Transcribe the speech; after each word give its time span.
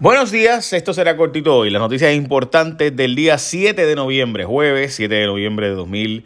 Buenos 0.00 0.30
días, 0.30 0.72
esto 0.74 0.94
será 0.94 1.16
cortito 1.16 1.56
hoy. 1.56 1.70
Las 1.70 1.82
noticias 1.82 2.14
importantes 2.14 2.94
del 2.94 3.16
día 3.16 3.36
7 3.36 3.84
de 3.84 3.96
noviembre, 3.96 4.44
jueves 4.44 4.94
7 4.94 5.12
de 5.12 5.26
noviembre 5.26 5.70
de 5.70 5.74
2000. 5.74 6.24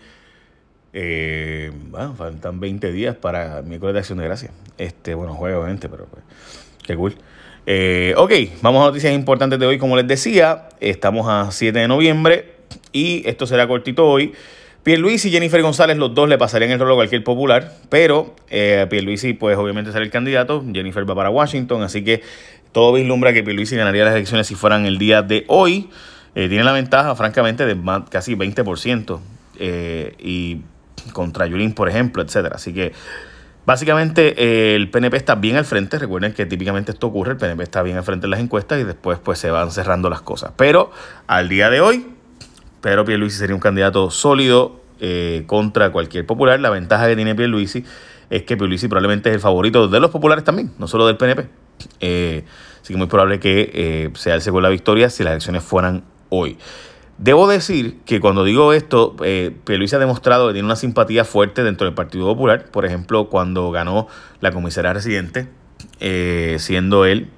Eh, 0.93 1.73
bueno, 1.89 2.15
faltan 2.15 2.61
20 2.61 2.93
días 2.93 3.17
para 3.17 3.63
miércoles 3.63 3.95
de 3.95 4.01
Acción 4.01 4.19
de 4.19 4.25
Gracia. 4.25 4.51
Este, 4.77 5.15
bueno, 5.15 5.33
jueves 5.33 5.57
obviamente, 5.57 5.89
pero 5.89 6.05
pues, 6.05 6.23
qué 6.87 6.95
cool. 6.95 7.15
Eh, 7.65 8.13
ok, 8.19 8.33
vamos 8.61 8.83
a 8.83 8.89
noticias 8.89 9.15
importantes 9.15 9.59
de 9.59 9.65
hoy. 9.65 9.79
Como 9.79 9.97
les 9.97 10.07
decía, 10.07 10.69
estamos 10.79 11.27
a 11.27 11.51
7 11.51 11.79
de 11.79 11.89
noviembre 11.89 12.51
y 12.93 13.27
esto 13.27 13.47
será 13.47 13.67
cortito 13.67 14.07
hoy. 14.07 14.35
Pierluisi 14.83 15.29
y 15.29 15.31
Jennifer 15.31 15.63
González, 15.63 15.97
los 15.97 16.13
dos 16.13 16.29
le 16.29 16.37
pasarían 16.37 16.73
el 16.73 16.81
rol 16.81 16.93
a 16.93 16.95
cualquier 16.97 17.23
popular, 17.23 17.73
pero 17.89 18.35
eh, 18.51 18.85
Pierluisi, 18.91 19.33
pues 19.33 19.57
obviamente 19.57 19.93
será 19.93 20.05
el 20.05 20.11
candidato, 20.11 20.65
Jennifer 20.73 21.09
va 21.09 21.15
para 21.15 21.31
Washington, 21.31 21.83
así 21.83 22.03
que 22.03 22.23
todo 22.73 22.95
vislumbra 22.95 23.33
que 23.33 23.43
Pierluisi 23.43 23.77
ganaría 23.77 24.05
las 24.05 24.15
elecciones 24.15 24.47
si 24.47 24.55
fueran 24.55 24.87
el 24.87 24.99
día 24.99 25.23
de 25.23 25.45
hoy. 25.49 25.91
Eh, 26.35 26.49
tiene 26.49 26.65
la 26.65 26.73
ventaja, 26.73 27.15
francamente, 27.15 27.67
de 27.67 27.77
casi 28.11 28.35
20%. 28.35 29.21
Eh, 29.59 30.15
y 30.19 30.63
contra 31.13 31.47
Yulín, 31.47 31.75
por 31.75 31.89
ejemplo, 31.89 32.23
etcétera. 32.23 32.57
Así 32.57 32.73
que 32.73 32.93
básicamente 33.67 34.35
eh, 34.43 34.75
el 34.75 34.91
PNP 34.91 35.19
está 35.19 35.35
bien 35.35 35.57
al 35.57 35.67
frente. 35.67 35.99
Recuerden 35.99 36.33
que 36.33 36.47
típicamente 36.47 36.93
esto 36.93 37.09
ocurre, 37.09 37.33
el 37.33 37.37
PNP 37.37 37.63
está 37.63 37.83
bien 37.83 37.99
al 37.99 38.05
frente 38.05 38.27
en 38.27 38.31
las 38.31 38.41
encuestas 38.41 38.81
y 38.81 38.85
después 38.85 39.19
pues 39.19 39.39
se 39.39 39.51
van 39.51 39.71
cerrando 39.71 40.09
las 40.09 40.23
cosas. 40.23 40.53
Pero 40.57 40.91
al 41.27 41.51
día 41.51 41.69
de 41.69 41.83
hoy, 41.83 42.07
Pedro 42.81 43.05
Pierluisi 43.05 43.37
sería 43.37 43.55
un 43.55 43.61
candidato 43.61 44.11
sólido 44.11 44.81
contra 45.47 45.91
cualquier 45.91 46.25
popular. 46.27 46.61
La 46.61 46.71
ventaja 46.71 47.09
que 47.09 47.17
tiene 47.17 47.35
Pierluisi 47.35 47.85
es 48.31 48.45
que 48.45 48.57
Pierluisi 48.57 48.87
probablemente 48.87 49.31
es 49.31 49.35
el 49.35 49.41
favorito 49.41 49.89
de 49.89 49.99
los 49.99 50.13
populares 50.13 50.45
también, 50.45 50.71
no 50.79 50.87
solo 50.87 51.09
del 51.09 51.17
PNP. 51.17 51.62
Eh, 52.01 52.45
así 52.81 52.89
que 52.89 52.93
es 52.95 52.99
muy 52.99 53.07
probable 53.07 53.41
que 53.41 53.71
eh, 53.73 54.11
se 54.15 54.33
alce 54.33 54.51
con 54.51 54.63
la 54.63 54.69
victoria 54.69 55.11
si 55.11 55.23
las 55.23 55.33
elecciones 55.33 55.63
fueran 55.63 56.05
hoy. 56.29 56.59
Debo 57.19 57.47
decir 57.47 58.01
que 58.05 58.21
cuando 58.21 58.43
digo 58.43 58.73
esto, 58.73 59.15
eh, 59.23 59.55
ha 59.67 59.99
demostrado 59.99 60.49
que 60.49 60.55
tiene 60.55 60.67
una 60.67 60.77
simpatía 60.77 61.25
fuerte 61.25 61.63
dentro 61.63 61.85
del 61.85 61.95
Partido 61.95 62.27
Popular. 62.27 62.65
Por 62.71 62.85
ejemplo, 62.85 63.29
cuando 63.29 63.71
ganó 63.71 64.09
la 64.41 64.51
comisaria 64.51 64.93
residente, 64.93 65.49
eh, 66.01 66.57
siendo 66.59 67.05
él 67.05 67.29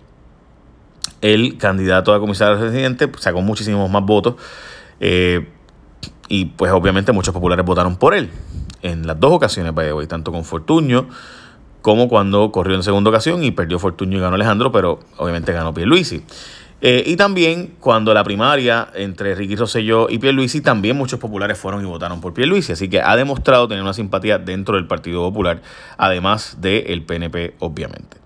el 1.21 1.59
candidato 1.59 2.15
a 2.15 2.21
comisaria 2.21 2.57
residente, 2.57 3.11
sacó 3.19 3.41
muchísimos 3.43 3.91
más 3.91 4.05
votos. 4.05 4.37
y 6.29 6.45
pues 6.47 6.73
obviamente 6.73 7.13
muchos 7.13 7.35
populares 7.35 7.67
votaron 7.67 7.97
por 7.97 8.15
él. 8.15 8.31
En 8.81 9.07
las 9.07 9.21
dos 9.21 9.33
ocasiones, 9.33 9.75
tanto 10.09 10.33
con 10.33 10.45
Fortuño 10.45 11.09
como 11.85 12.09
cuando 12.09 12.51
corrió 12.51 12.77
en 12.77 12.83
segunda 12.83 13.11
ocasión 13.11 13.45
y 13.45 13.51
perdió 13.51 13.79
Fortunio 13.79 14.17
y 14.17 14.23
ganó 14.23 14.37
Alejandro, 14.37 14.73
pero 14.73 15.01
obviamente 15.19 15.53
ganó 15.53 15.75
Pierluisi. 15.75 16.23
Eh, 16.81 17.05
y 17.05 17.17
también 17.17 17.75
cuando 17.79 18.15
la 18.15 18.25
primaria 18.25 18.89
entre 18.95 19.35
Ricky 19.35 19.55
Rosselló 19.55 20.09
y 20.09 20.19
Pierluisi, 20.19 20.63
también 20.63 20.97
muchos 20.97 21.21
populares 21.21 21.59
fueron 21.59 21.83
y 21.83 21.85
votaron 21.85 22.23
por 22.23 22.33
Pierluisi. 22.33 22.73
Así 22.73 22.89
que 22.89 23.03
ha 23.03 23.15
demostrado 23.17 23.69
tener 23.69 23.83
una 23.83 23.93
simpatía 23.93 24.39
dentro 24.39 24.77
del 24.77 24.87
Partido 24.87 25.21
Popular, 25.21 25.61
además 25.99 26.57
del 26.63 27.03
PNP, 27.03 27.57
obviamente. 27.59 28.17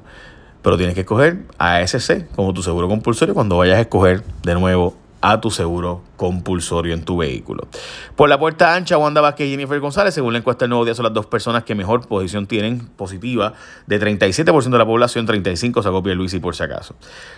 Pero 0.62 0.78
tienes 0.78 0.94
que 0.94 1.02
escoger 1.02 1.46
ASC 1.58 2.28
como 2.36 2.54
tu 2.54 2.62
seguro 2.62 2.88
compulsorio 2.88 3.34
cuando 3.34 3.58
vayas 3.58 3.78
a 3.78 3.82
escoger 3.82 4.22
de 4.44 4.54
nuevo 4.54 4.96
a 5.32 5.42
tu 5.42 5.50
seguro 5.50 6.04
compulsorio 6.18 6.94
en 6.94 7.04
tu 7.04 7.18
vehículo. 7.18 7.68
Por 8.16 8.30
la 8.30 8.38
puerta 8.38 8.76
ancha, 8.76 8.96
Wanda 8.98 9.22
Vázquez 9.22 9.48
y 9.48 9.52
Jennifer 9.52 9.80
González, 9.80 10.14
según 10.14 10.34
la 10.34 10.40
encuesta 10.40 10.66
del 10.66 10.70
Nuevo 10.70 10.86
Día, 10.86 10.94
son 10.94 11.04
las 11.04 11.14
dos 11.14 11.26
personas 11.26 11.64
que 11.64 11.74
mejor 11.74 12.08
posición 12.08 12.46
tienen 12.46 12.88
positiva. 12.96 13.54
De 13.88 14.00
37% 14.00 14.70
de 14.70 14.78
la 14.78 14.86
población, 14.86 15.28
35% 15.28 15.82
sacó 15.82 16.04
y 16.06 16.40
por 16.40 16.56
si 16.56 16.64
acaso. 16.64 16.96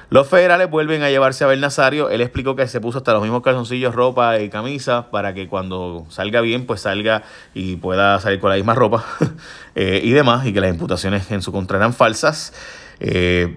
Los 0.09 0.27
federales 0.27 0.69
vuelven 0.69 1.01
a 1.01 1.09
llevarse 1.09 1.45
a 1.45 1.47
Abel 1.47 1.61
Nazario. 1.61 2.09
Él 2.09 2.19
explicó 2.19 2.57
que 2.57 2.67
se 2.67 2.81
puso 2.81 2.97
hasta 2.97 3.13
los 3.13 3.21
mismos 3.21 3.41
calzoncillos, 3.41 3.95
ropa 3.95 4.37
y 4.39 4.49
camisa 4.49 5.09
para 5.09 5.33
que 5.33 5.47
cuando 5.47 6.05
salga 6.09 6.41
bien, 6.41 6.65
pues 6.65 6.81
salga 6.81 7.23
y 7.53 7.77
pueda 7.77 8.19
salir 8.19 8.41
con 8.41 8.49
la 8.49 8.57
misma 8.57 8.75
ropa 8.75 9.05
eh, 9.75 10.01
y 10.03 10.11
demás, 10.11 10.45
y 10.45 10.51
que 10.51 10.59
las 10.59 10.71
imputaciones 10.71 11.31
en 11.31 11.41
su 11.41 11.53
contra 11.53 11.77
eran 11.77 11.93
falsas. 11.93 12.51
Eh, 12.99 13.55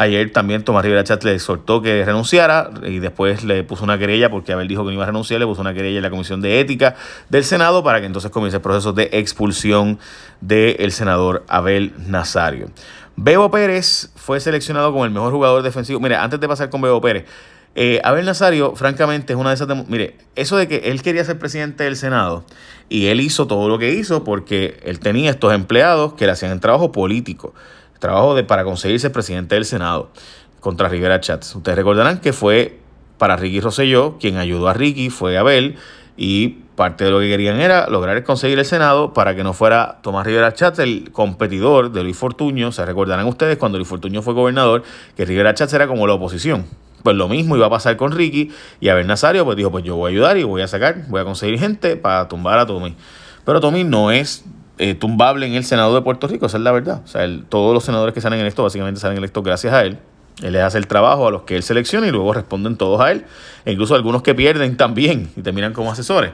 Ayer 0.00 0.32
también 0.32 0.64
Tomás 0.64 0.82
Rivera 0.82 1.04
Chat 1.04 1.22
le 1.24 1.34
exhortó 1.34 1.82
que 1.82 2.02
renunciara 2.06 2.70
y 2.86 3.00
después 3.00 3.44
le 3.44 3.64
puso 3.64 3.84
una 3.84 3.98
querella 3.98 4.30
porque 4.30 4.50
Abel 4.54 4.66
dijo 4.66 4.82
que 4.82 4.86
no 4.86 4.92
iba 4.94 5.02
a 5.02 5.06
renunciar, 5.06 5.38
le 5.40 5.44
puso 5.44 5.60
una 5.60 5.74
querella 5.74 5.98
en 5.98 6.02
la 6.02 6.08
Comisión 6.08 6.40
de 6.40 6.58
Ética 6.58 6.96
del 7.28 7.44
Senado 7.44 7.84
para 7.84 8.00
que 8.00 8.06
entonces 8.06 8.30
comience 8.30 8.56
el 8.56 8.62
proceso 8.62 8.94
de 8.94 9.10
expulsión 9.12 9.98
del 10.40 10.90
senador 10.92 11.44
Abel 11.48 11.92
Nazario. 11.98 12.70
Bebo 13.16 13.50
Pérez 13.50 14.10
fue 14.14 14.40
seleccionado 14.40 14.90
como 14.90 15.04
el 15.04 15.10
mejor 15.10 15.34
jugador 15.34 15.62
defensivo. 15.62 16.00
Mire, 16.00 16.16
antes 16.16 16.40
de 16.40 16.48
pasar 16.48 16.70
con 16.70 16.80
Bebo 16.80 17.02
Pérez, 17.02 17.26
eh, 17.74 18.00
Abel 18.02 18.24
Nazario, 18.24 18.74
francamente, 18.76 19.34
es 19.34 19.38
una 19.38 19.50
de 19.50 19.56
esas... 19.56 19.68
Mire, 19.86 20.16
eso 20.34 20.56
de 20.56 20.66
que 20.66 20.76
él 20.86 21.02
quería 21.02 21.26
ser 21.26 21.38
presidente 21.38 21.84
del 21.84 21.96
Senado 21.96 22.46
y 22.88 23.08
él 23.08 23.20
hizo 23.20 23.46
todo 23.46 23.68
lo 23.68 23.78
que 23.78 23.92
hizo 23.92 24.24
porque 24.24 24.80
él 24.82 24.98
tenía 24.98 25.30
estos 25.30 25.52
empleados 25.52 26.14
que 26.14 26.24
le 26.24 26.32
hacían 26.32 26.52
el 26.52 26.60
trabajo 26.60 26.90
político 26.90 27.52
trabajo 28.00 28.34
de, 28.34 28.42
para 28.42 28.64
conseguirse 28.64 29.10
presidente 29.10 29.54
del 29.54 29.64
Senado 29.64 30.10
contra 30.58 30.88
Rivera 30.88 31.20
Chats. 31.20 31.54
Ustedes 31.54 31.76
recordarán 31.76 32.20
que 32.20 32.32
fue 32.32 32.80
para 33.18 33.36
Ricky 33.36 33.60
Rosselló, 33.60 34.18
quien 34.18 34.38
ayudó 34.38 34.68
a 34.68 34.74
Ricky, 34.74 35.10
fue 35.10 35.38
Abel, 35.38 35.76
y 36.16 36.48
parte 36.74 37.04
de 37.04 37.10
lo 37.10 37.20
que 37.20 37.28
querían 37.28 37.60
era 37.60 37.88
lograr 37.88 38.22
conseguir 38.24 38.58
el 38.58 38.64
Senado 38.64 39.12
para 39.12 39.36
que 39.36 39.44
no 39.44 39.52
fuera 39.52 39.98
Tomás 40.02 40.26
Rivera 40.26 40.54
Chats 40.54 40.78
el 40.78 41.12
competidor 41.12 41.92
de 41.92 42.02
Luis 42.02 42.16
Fortuño. 42.16 42.72
Se 42.72 42.84
recordarán 42.84 43.26
ustedes 43.26 43.58
cuando 43.58 43.78
Luis 43.78 43.88
Fortuño 43.88 44.22
fue 44.22 44.34
gobernador, 44.34 44.82
que 45.16 45.24
Rivera 45.24 45.54
Chats 45.54 45.72
era 45.74 45.86
como 45.86 46.06
la 46.06 46.14
oposición. 46.14 46.64
Pues 47.02 47.16
lo 47.16 47.28
mismo 47.28 47.56
iba 47.56 47.66
a 47.66 47.70
pasar 47.70 47.96
con 47.96 48.12
Ricky 48.12 48.50
y 48.80 48.88
Abel 48.88 49.06
Nazario 49.06 49.44
pues 49.44 49.56
dijo, 49.56 49.70
pues 49.70 49.84
yo 49.84 49.96
voy 49.96 50.10
a 50.10 50.12
ayudar 50.12 50.36
y 50.38 50.42
voy 50.42 50.62
a 50.62 50.68
sacar, 50.68 51.06
voy 51.08 51.20
a 51.20 51.24
conseguir 51.24 51.58
gente 51.58 51.96
para 51.96 52.28
tumbar 52.28 52.58
a 52.58 52.66
Tommy. 52.66 52.96
Pero 53.44 53.60
Tommy 53.60 53.84
no 53.84 54.10
es 54.10 54.44
eh, 54.82 54.94
tumbable 54.94 55.44
en 55.44 55.52
el 55.52 55.64
Senado 55.64 55.94
de 55.94 56.00
Puerto 56.00 56.26
Rico, 56.26 56.46
esa 56.46 56.56
es 56.56 56.62
la 56.62 56.72
verdad. 56.72 57.02
O 57.04 57.06
sea, 57.06 57.28
todos 57.50 57.74
los 57.74 57.84
senadores 57.84 58.14
que 58.14 58.22
salen 58.22 58.40
electos 58.40 58.62
básicamente 58.62 58.98
salen 58.98 59.18
electos 59.18 59.44
gracias 59.44 59.74
a 59.74 59.82
él. 59.84 59.98
Él 60.42 60.54
les 60.54 60.62
hace 60.62 60.78
el 60.78 60.86
trabajo 60.86 61.28
a 61.28 61.30
los 61.30 61.42
que 61.42 61.54
él 61.54 61.62
selecciona 61.62 62.06
y 62.06 62.10
luego 62.10 62.32
responden 62.32 62.78
todos 62.78 62.98
a 62.98 63.12
él. 63.12 63.26
E 63.66 63.72
incluso 63.72 63.94
algunos 63.94 64.22
que 64.22 64.34
pierden 64.34 64.78
también 64.78 65.30
y 65.36 65.42
terminan 65.42 65.74
como 65.74 65.92
asesores, 65.92 66.30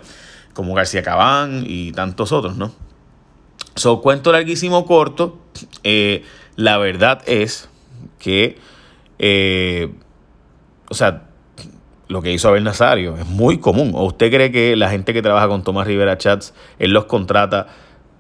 como 0.55 0.75
García 0.75 1.03
Cabán 1.03 1.65
y 1.67 1.91
tantos 1.91 2.31
otros, 2.31 2.57
¿no? 2.57 2.71
So, 3.75 4.01
cuento 4.01 4.31
larguísimo 4.31 4.87
corto. 4.87 5.41
Eh, 5.83 6.23
la 6.55 6.79
verdad 6.79 7.23
es 7.27 7.69
que, 8.21 8.59
eh, 9.19 9.93
o 10.89 10.95
sea, 10.95 11.25
lo 12.07 12.23
que 12.23 12.33
hizo 12.33 12.47
Abel 12.47 12.63
Nazario 12.63 13.17
es 13.17 13.27
muy 13.27 13.59
común. 13.59 13.91
¿O 13.97 14.05
usted 14.05 14.31
cree 14.31 14.53
que 14.53 14.77
la 14.77 14.89
gente 14.89 15.13
que 15.13 15.21
trabaja 15.21 15.49
con 15.49 15.65
Tomás 15.65 15.89
Rivera 15.89 16.17
Chats, 16.17 16.55
él 16.79 16.93
los 16.93 17.07
contrata 17.07 17.67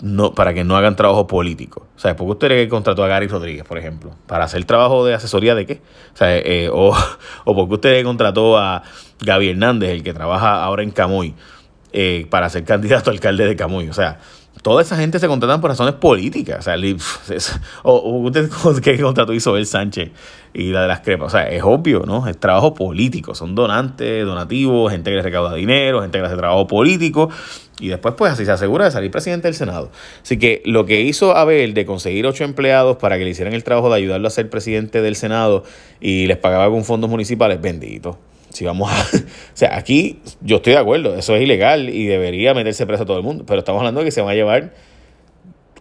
no, 0.00 0.34
para 0.34 0.52
que 0.54 0.64
no 0.64 0.76
hagan 0.76 0.96
trabajo 0.96 1.26
político. 1.26 1.86
O 1.96 1.98
sea, 1.98 2.16
¿por 2.16 2.26
qué 2.26 2.32
usted 2.32 2.68
contrató 2.68 3.04
a 3.04 3.08
Gary 3.08 3.28
Rodríguez, 3.28 3.64
por 3.64 3.78
ejemplo? 3.78 4.12
¿Para 4.26 4.44
hacer 4.44 4.64
trabajo 4.64 5.04
de 5.04 5.14
asesoría 5.14 5.54
de 5.54 5.66
qué? 5.66 5.80
O 6.14 6.16
sea, 6.16 6.36
eh, 6.36 6.68
o, 6.72 6.94
o 7.44 7.54
porque 7.54 7.74
usted 7.74 8.04
contrató 8.04 8.58
a 8.58 8.82
Gaby 9.20 9.50
Hernández, 9.50 9.90
el 9.90 10.02
que 10.02 10.12
trabaja 10.12 10.62
ahora 10.62 10.82
en 10.82 10.90
Camuy, 10.90 11.34
eh, 11.98 12.26
para 12.28 12.50
ser 12.50 12.62
candidato 12.64 13.08
a 13.08 13.14
alcalde 13.14 13.46
de 13.46 13.56
Camuy. 13.56 13.88
O 13.88 13.94
sea, 13.94 14.18
toda 14.60 14.82
esa 14.82 14.98
gente 14.98 15.18
se 15.18 15.28
contratan 15.28 15.62
por 15.62 15.70
razones 15.70 15.94
políticas. 15.94 16.58
O 16.58 16.62
sea, 16.62 16.76
o, 17.84 18.18
usted 18.18 18.50
qué 18.82 19.00
contrato 19.00 19.32
hizo 19.32 19.56
el 19.56 19.64
Sánchez 19.64 20.10
y 20.52 20.72
la 20.72 20.82
de 20.82 20.88
las 20.88 21.00
crepas. 21.00 21.28
O 21.28 21.30
sea, 21.30 21.48
es 21.48 21.62
obvio, 21.64 22.00
¿no? 22.04 22.28
Es 22.28 22.36
trabajo 22.36 22.74
político. 22.74 23.34
Son 23.34 23.54
donantes, 23.54 24.26
donativos, 24.26 24.92
gente 24.92 25.10
que 25.10 25.16
le 25.16 25.22
recauda 25.22 25.54
dinero, 25.54 26.02
gente 26.02 26.18
que 26.18 26.26
hace 26.26 26.36
trabajo 26.36 26.66
político. 26.66 27.30
Y 27.80 27.88
después, 27.88 28.14
pues 28.14 28.30
así 28.30 28.44
se 28.44 28.52
asegura 28.52 28.84
de 28.84 28.90
salir 28.90 29.10
presidente 29.10 29.48
del 29.48 29.54
Senado. 29.54 29.90
Así 30.22 30.38
que 30.38 30.60
lo 30.66 30.84
que 30.84 31.00
hizo 31.00 31.34
Abel 31.34 31.72
de 31.72 31.86
conseguir 31.86 32.26
ocho 32.26 32.44
empleados 32.44 32.98
para 32.98 33.16
que 33.16 33.24
le 33.24 33.30
hicieran 33.30 33.54
el 33.54 33.64
trabajo 33.64 33.88
de 33.88 33.96
ayudarlo 33.96 34.28
a 34.28 34.30
ser 34.30 34.50
presidente 34.50 35.00
del 35.00 35.16
Senado 35.16 35.64
y 35.98 36.26
les 36.26 36.36
pagaba 36.36 36.68
con 36.68 36.84
fondos 36.84 37.08
municipales, 37.08 37.58
bendito. 37.58 38.18
Si 38.56 38.64
vamos 38.64 38.90
a. 38.90 38.96
O 39.16 39.58
sea, 39.58 39.76
aquí 39.76 40.20
yo 40.40 40.56
estoy 40.56 40.74
de 40.74 40.78
acuerdo, 40.78 41.14
eso 41.14 41.34
es 41.34 41.42
ilegal 41.42 41.88
y 41.88 42.06
debería 42.06 42.54
meterse 42.54 42.86
preso 42.86 43.02
a 43.02 43.06
todo 43.06 43.18
el 43.18 43.22
mundo. 43.22 43.44
Pero 43.46 43.58
estamos 43.58 43.80
hablando 43.80 44.00
de 44.00 44.06
que 44.06 44.10
se 44.10 44.22
va 44.22 44.30
a 44.30 44.34
llevar 44.34 44.72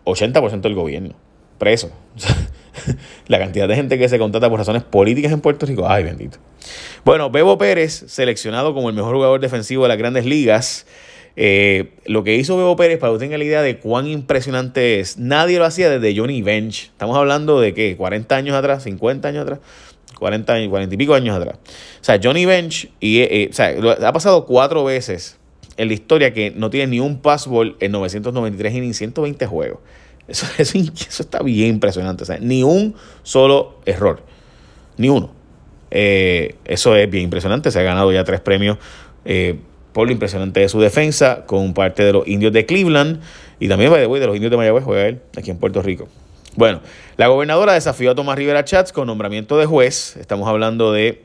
80% 0.06 0.62
del 0.62 0.76
gobierno 0.76 1.16
preso. 1.58 1.92
la 3.28 3.40
cantidad 3.40 3.68
de 3.68 3.76
gente 3.76 3.98
que 3.98 4.10
se 4.10 4.20
contrata 4.20 4.50
por 4.50 4.60
razones 4.60 4.84
políticas 4.84 5.32
en 5.32 5.42
Puerto 5.42 5.66
Rico. 5.66 5.88
Ay, 5.88 6.04
bendito. 6.04 6.38
Bueno, 7.06 7.30
Bebo 7.30 7.58
Pérez, 7.58 8.06
seleccionado 8.08 8.74
como 8.74 8.90
el 8.90 8.96
mejor 8.96 9.16
jugador 9.16 9.40
defensivo 9.40 9.84
de 9.84 9.90
las 9.90 9.98
grandes 9.98 10.26
ligas. 10.26 10.86
Eh, 11.38 11.94
lo 12.06 12.24
que 12.24 12.36
hizo 12.36 12.58
Bebo 12.58 12.76
Pérez, 12.76 12.98
para 12.98 13.14
que 13.14 13.20
tengan 13.20 13.40
la 13.40 13.46
idea 13.46 13.62
de 13.62 13.78
cuán 13.78 14.08
impresionante 14.08 15.00
es, 15.00 15.18
nadie 15.18 15.60
lo 15.60 15.66
hacía 15.66 15.90
desde 15.90 16.18
Johnny 16.18 16.42
Bench. 16.42 16.86
Estamos 16.92 17.18
hablando 17.18 17.60
de 17.60 17.74
qué, 17.74 17.96
40 17.96 18.36
años 18.36 18.56
atrás, 18.56 18.84
50 18.84 19.28
años 19.30 19.44
atrás. 19.44 19.60
40, 20.18 20.54
años, 20.54 20.70
40 20.70 20.96
y 20.96 20.98
pico 20.98 21.14
años 21.14 21.36
atrás. 21.36 21.58
O 21.58 22.04
sea, 22.04 22.20
Johnny 22.22 22.46
Bench 22.46 22.90
y, 23.00 23.20
eh, 23.20 23.28
eh, 23.32 23.50
o 23.50 23.54
sea, 23.54 23.76
ha 24.08 24.14
pasado 24.14 24.46
cuatro 24.46 24.84
veces 24.84 25.38
en 25.78 25.88
la 25.90 25.94
historia 25.94 26.34
que 26.34 26.52
no 26.52 26.70
tiene 26.70 26.88
ni 26.88 27.00
un 27.00 27.20
passball 27.20 27.76
en 27.80 27.92
993 27.92 28.74
y 28.74 28.82
ni 28.82 28.94
120 28.94 29.46
juegos. 29.46 29.80
Eso, 30.28 30.48
eso, 30.58 30.78
eso, 30.78 31.24
está 31.24 31.42
bien 31.44 31.70
impresionante. 31.70 32.24
O 32.24 32.26
sea, 32.26 32.40
ni 32.40 32.64
un 32.64 32.96
solo 33.24 33.80
error. 33.86 34.24
Ni 34.98 35.10
uno. 35.10 35.32
Eh, 35.92 36.56
eso 36.66 36.96
es 36.96 37.10
bien 37.10 37.26
impresionante. 37.26 37.72
Se 37.72 37.80
ha 37.80 37.84
ganado 37.84 38.12
ya 38.12 38.24
tres 38.24 38.42
premios 38.42 38.78
por 39.92 40.08
lo 40.08 40.12
impresionante 40.12 40.60
de 40.60 40.70
su 40.70 40.82
defensa 40.82 41.46
con 41.46 41.74
parte 41.74 42.04
de 42.04 42.12
los 42.12 42.28
indios 42.28 42.52
de 42.52 42.66
Cleveland 42.66 43.22
y 43.62 43.70
también 43.70 43.92
de 43.92 44.08
los 44.08 44.36
indios 44.36 44.52
de 44.52 44.58
Mayagüez 44.58 44.84
juega 44.84 45.08
él 45.08 45.22
aquí 45.38 45.52
en 45.52 45.58
Puerto 45.58 45.82
Rico. 45.82 46.10
Bueno, 46.56 46.80
la 47.18 47.28
gobernadora 47.28 47.74
desafió 47.74 48.12
a 48.12 48.16
Tomás 48.16 48.38
Rivera 48.38 48.64
Chats 48.64 48.94
con 48.94 49.08
nombramiento 49.08 49.58
de 49.58 49.66
juez. 49.66 50.16
Estamos 50.16 50.48
hablando 50.48 50.94
de 50.94 51.24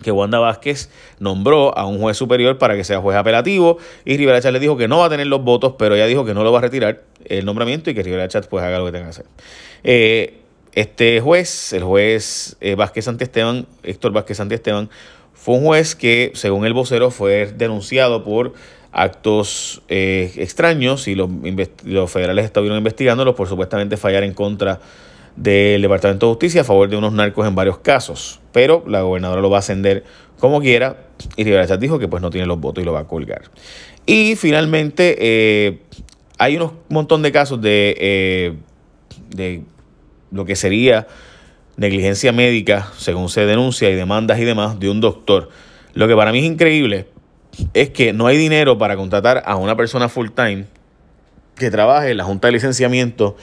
que 0.00 0.12
Wanda 0.12 0.38
Vázquez 0.38 0.90
nombró 1.18 1.76
a 1.76 1.86
un 1.86 1.98
juez 1.98 2.16
superior 2.16 2.56
para 2.56 2.76
que 2.76 2.84
sea 2.84 3.00
juez 3.00 3.16
apelativo 3.16 3.78
y 4.04 4.16
Rivera 4.16 4.40
Chats 4.40 4.52
le 4.52 4.60
dijo 4.60 4.76
que 4.76 4.86
no 4.86 4.98
va 4.98 5.06
a 5.06 5.10
tener 5.10 5.26
los 5.26 5.42
votos, 5.42 5.74
pero 5.76 5.96
ella 5.96 6.06
dijo 6.06 6.24
que 6.24 6.34
no 6.34 6.44
lo 6.44 6.52
va 6.52 6.60
a 6.60 6.62
retirar 6.62 7.02
el 7.24 7.44
nombramiento 7.44 7.90
y 7.90 7.94
que 7.94 8.02
Rivera 8.04 8.28
Chats 8.28 8.46
pues 8.46 8.62
haga 8.62 8.78
lo 8.78 8.86
que 8.86 8.92
tenga 8.92 9.06
que 9.06 9.10
hacer. 9.10 9.26
Eh, 9.82 10.38
este 10.72 11.20
juez, 11.20 11.72
el 11.72 11.82
juez 11.82 12.56
eh, 12.60 12.76
Vázquez 12.76 13.06
Santiesteban, 13.06 13.66
Héctor 13.82 14.12
Vázquez 14.12 14.36
Santiesteban, 14.36 14.88
fue 15.32 15.56
un 15.56 15.64
juez 15.64 15.96
que, 15.96 16.30
según 16.34 16.64
el 16.64 16.74
vocero, 16.74 17.10
fue 17.10 17.46
denunciado 17.46 18.22
por 18.22 18.52
actos 18.98 19.80
eh, 19.88 20.32
extraños 20.36 21.06
y 21.06 21.14
los, 21.14 21.30
los 21.84 22.10
federales 22.10 22.44
estuvieron 22.44 22.78
investigándolos 22.78 23.34
por 23.34 23.48
supuestamente 23.48 23.96
fallar 23.96 24.24
en 24.24 24.34
contra 24.34 24.80
del 25.36 25.80
Departamento 25.80 26.26
de 26.26 26.32
Justicia 26.32 26.60
a 26.62 26.64
favor 26.64 26.88
de 26.88 26.96
unos 26.96 27.12
narcos 27.12 27.46
en 27.46 27.54
varios 27.54 27.78
casos. 27.78 28.40
Pero 28.52 28.82
la 28.88 29.02
gobernadora 29.02 29.40
lo 29.40 29.50
va 29.50 29.58
a 29.58 29.60
ascender 29.60 30.02
como 30.40 30.60
quiera 30.60 30.96
y 31.36 31.44
Rivera 31.44 31.76
dijo 31.76 31.98
que 32.00 32.08
pues 32.08 32.22
no 32.22 32.30
tiene 32.30 32.46
los 32.46 32.58
votos 32.58 32.82
y 32.82 32.84
lo 32.84 32.92
va 32.92 33.00
a 33.00 33.06
colgar. 33.06 33.42
Y 34.04 34.34
finalmente 34.34 35.16
eh, 35.20 35.78
hay 36.38 36.56
un 36.56 36.72
montón 36.88 37.22
de 37.22 37.30
casos 37.30 37.60
de, 37.60 37.94
eh, 38.00 38.54
de 39.30 39.62
lo 40.32 40.44
que 40.44 40.56
sería 40.56 41.06
negligencia 41.76 42.32
médica, 42.32 42.90
según 42.96 43.28
se 43.28 43.46
denuncia, 43.46 43.88
y 43.90 43.94
demandas 43.94 44.40
y 44.40 44.44
demás 44.44 44.80
de 44.80 44.90
un 44.90 45.00
doctor. 45.00 45.50
Lo 45.94 46.08
que 46.08 46.16
para 46.16 46.32
mí 46.32 46.40
es 46.40 46.44
increíble 46.44 47.06
es 47.74 47.90
que 47.90 48.12
no 48.12 48.26
hay 48.26 48.36
dinero 48.36 48.78
para 48.78 48.96
contratar 48.96 49.42
a 49.46 49.56
una 49.56 49.76
persona 49.76 50.08
full 50.08 50.28
time 50.34 50.66
que 51.56 51.70
trabaje 51.70 52.10
en 52.10 52.16
la 52.16 52.24
Junta 52.24 52.48
de 52.48 52.52
Licenciamiento 52.52 53.36